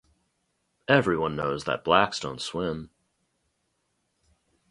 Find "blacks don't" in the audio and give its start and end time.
1.83-2.41